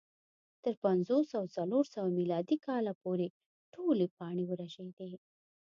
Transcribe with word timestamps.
تر 0.63 0.73
پنځوس 0.83 1.27
او 1.39 1.45
څلور 1.55 1.83
سوه 1.93 2.09
میلادي 2.19 2.57
کاله 2.67 2.93
پورې 3.03 3.27
ټولې 3.73 4.07
پاڼې 4.17 4.43
ورژېدې 4.47 5.11